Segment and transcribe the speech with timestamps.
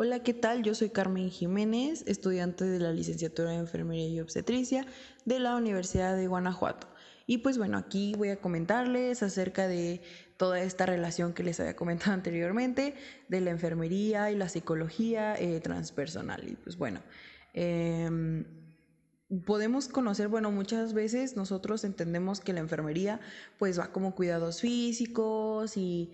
[0.00, 0.62] Hola, ¿qué tal?
[0.62, 4.86] Yo soy Carmen Jiménez, estudiante de la licenciatura de Enfermería y Obstetricia
[5.24, 6.86] de la Universidad de Guanajuato.
[7.26, 10.00] Y pues bueno, aquí voy a comentarles acerca de
[10.36, 12.94] toda esta relación que les había comentado anteriormente
[13.26, 16.48] de la enfermería y la psicología eh, transpersonal.
[16.48, 17.02] Y pues bueno,
[17.52, 18.44] em,
[19.44, 23.20] podemos conocer, bueno, muchas veces nosotros entendemos que la enfermería
[23.58, 26.10] pues va como cuidados físicos y,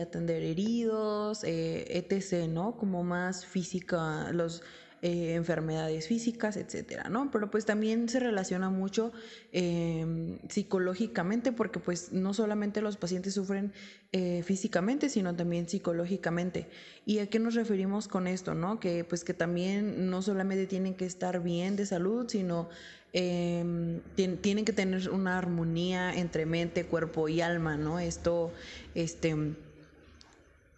[0.00, 2.76] atender heridos, eh, etc., ¿no?
[2.76, 4.62] Como más física, los
[5.00, 7.30] eh, enfermedades físicas, etcétera, ¿no?
[7.30, 9.12] Pero pues también se relaciona mucho
[9.52, 13.72] em, psicológicamente porque pues no solamente los pacientes sufren
[14.10, 16.68] eh, físicamente, sino también psicológicamente.
[17.06, 18.80] ¿Y a qué nos referimos con esto, no?
[18.80, 22.68] Que pues que también no solamente tienen que estar bien de salud, sino
[23.12, 24.00] em,
[24.40, 28.00] tienen que tener una armonía entre mente, cuerpo y alma, ¿no?
[28.00, 28.52] Esto,
[28.96, 29.54] este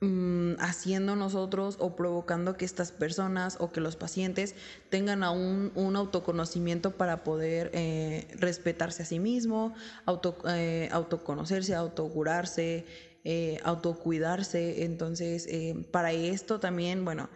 [0.02, 4.54] Mm, haciendo nosotros o provocando que estas personas o que los pacientes
[4.88, 9.74] tengan aún un autoconocimiento para poder eh, respetarse a sí mismo,
[10.06, 12.87] auto, eh, autoconocerse, autocurarse,
[13.24, 14.84] eh, autocuidarse.
[14.84, 15.46] Entonces,
[15.90, 17.28] para esto también, bueno,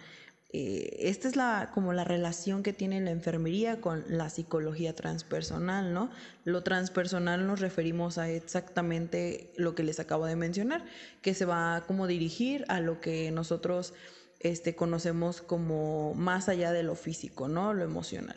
[0.56, 5.92] eh, esta es la, como la relación que tiene la enfermería con la psicología transpersonal,
[5.92, 6.12] ¿no?
[6.44, 10.84] Lo transpersonal nos referimos a exactamente lo que les acabo de mencionar,
[11.22, 13.94] que se va a como dirigir a lo que nosotros
[14.38, 17.74] este, conocemos como más allá de lo físico, ¿no?
[17.74, 18.36] Lo emocional.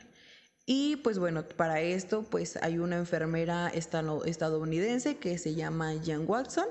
[0.65, 6.65] Y pues bueno, para esto pues hay una enfermera estadounidense que se llama Jan Watson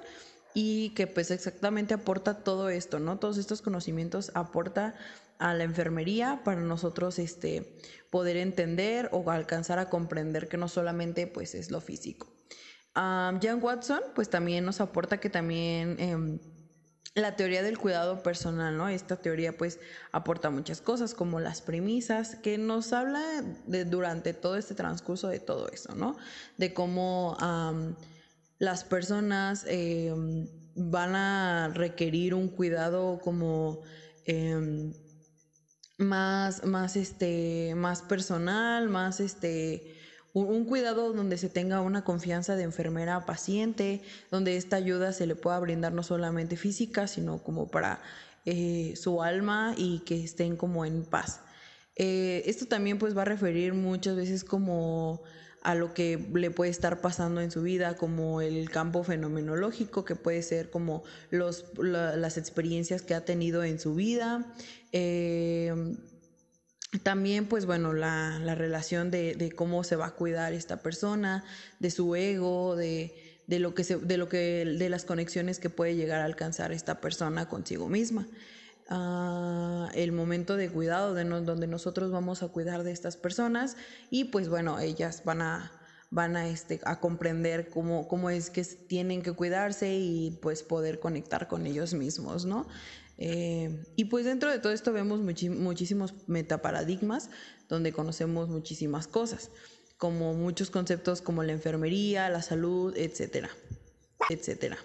[0.58, 3.18] y que pues exactamente aporta todo esto, ¿no?
[3.18, 4.94] Todos estos conocimientos aporta
[5.38, 7.76] a la enfermería para nosotros este,
[8.08, 12.32] poder entender o alcanzar a comprender que no solamente pues es lo físico.
[12.94, 16.38] Jan Watson pues también nos aporta que también em,
[17.14, 18.88] la teoría del cuidado personal, ¿no?
[18.88, 19.78] Esta teoría pues
[20.10, 23.20] aporta muchas cosas como las premisas que nos habla
[23.66, 26.16] de, durante todo este transcurso de todo eso, ¿no?
[26.56, 27.36] De cómo
[28.58, 33.80] las personas em, van a requerir un cuidado como
[34.24, 34.92] em,
[35.98, 39.84] más, más, este, más personal, más este,
[40.32, 45.26] un, cuidado donde se tenga una confianza de enfermera a paciente, donde esta ayuda se
[45.26, 48.00] le pueda brindar no solamente física, sino como para
[48.44, 51.40] eh, su alma y que estén como en paz.
[51.96, 55.22] Eh, esto también pues va a referir muchas veces como
[55.66, 60.14] a lo que le puede estar pasando en su vida, como el campo fenomenológico, que
[60.14, 64.46] puede ser como los, las experiencias que ha tenido en su vida.
[64.92, 65.74] Eh,
[67.02, 71.42] también, pues bueno, la, relación de, cómo se va a cuidar esta persona,
[71.80, 73.12] de su ego, de,
[73.48, 77.48] lo que de lo que, de las conexiones que puede llegar a alcanzar esta persona
[77.48, 78.28] consigo misma.
[78.88, 83.76] Ah, el momento de cuidado de donde nosotros vamos a cuidar de estas personas
[84.10, 85.72] y pues bueno, ellas van a
[86.10, 91.00] van a, este, a comprender cómo, cómo es que tienen que cuidarse y pues poder
[91.00, 92.68] conectar con ellos mismos, ¿no?
[93.18, 97.30] Eh, y pues dentro de todo esto vemos muchísimos metaparadigmas
[97.68, 99.50] donde conocemos muchísimas cosas,
[99.96, 103.50] como muchos conceptos como la enfermería, la salud, etcétera,
[104.30, 104.78] etcétera.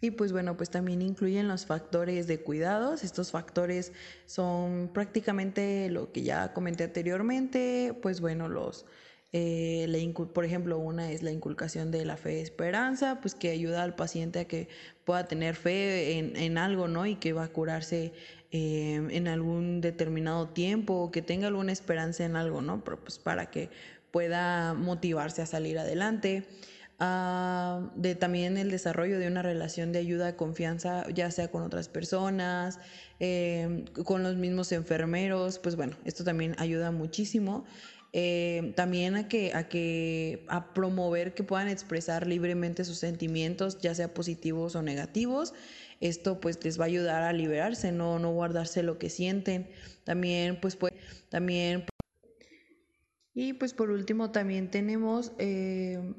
[0.00, 3.02] Y pues bueno, pues también incluyen los factores de cuidados.
[3.02, 3.92] Estos factores
[4.26, 8.86] son prácticamente lo que ya comenté anteriormente, pues bueno, los...
[9.32, 9.86] Eh,
[10.32, 13.94] por ejemplo, una es la inculcación de la fe y esperanza, pues que ayuda al
[13.94, 14.68] paciente a que
[15.04, 17.04] pueda tener fe en, algo, ¿no?
[17.04, 18.14] Y que va a curarse
[18.52, 22.82] eh, en algún determinado tiempo, o que tenga alguna esperanza en algo, ¿no?
[22.82, 23.68] pues para que
[24.10, 26.46] pueda motivarse a salir adelante.
[27.00, 31.88] Ah, de también el desarrollo de una relación de ayuda, confianza, ya sea con otras
[31.88, 32.80] personas,
[33.20, 37.64] em, con los mismos enfermeros, pues bueno, esto también ayuda muchísimo.
[38.12, 43.94] Em, también a que, a que, a promover que puedan expresar libremente sus sentimientos, ya
[43.94, 45.54] sea positivos o negativos.
[46.00, 49.68] Esto pues les va a ayudar a liberarse, no, no guardarse lo que sienten.
[50.04, 50.94] También pues, pues
[51.28, 51.84] también
[53.34, 56.14] y pues por último también tenemos em,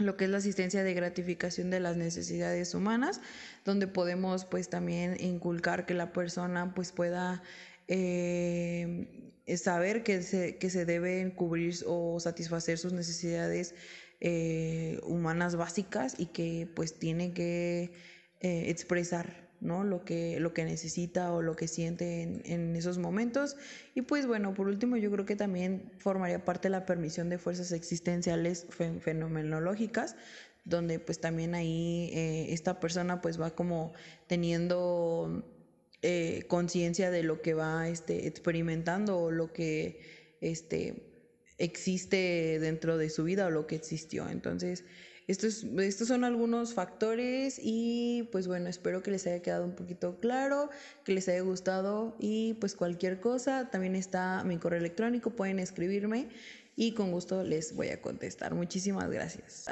[0.00, 3.20] lo que es la asistencia de gratificación de las necesidades humanas,
[3.64, 7.42] donde podemos pues también inculcar que la persona pues pueda
[7.88, 13.74] eh, saber que se, que se deben cubrir o satisfacer sus necesidades
[14.20, 17.92] eh, humanas básicas y que pues tiene que
[18.40, 19.84] eh, expresar ¿no?
[19.84, 23.56] Lo que, lo que necesita o lo que siente en, esos momentos.
[23.94, 27.38] Y pues bueno, por último yo creo que también formaría parte de la permisión de
[27.38, 28.66] fuerzas existenciales
[29.00, 30.16] fenomenológicas,
[30.64, 33.92] donde pues también ahí eh, esta persona pues va como
[34.26, 35.44] teniendo
[36.02, 40.00] eh, conciencia de lo que va este, experimentando o lo que
[40.40, 41.10] este,
[41.58, 44.28] existe dentro de su vida o lo que existió.
[44.28, 44.84] Entonces,
[45.30, 50.70] estos, son algunos factores y pues bueno, espero que les haya quedado un poquito claro,
[51.04, 56.28] que les haya gustado y pues cualquier cosa, también está mi correo electrónico, pueden escribirme
[56.74, 58.54] y con gusto les voy a contestar.
[58.54, 59.66] Muchísimas gracias.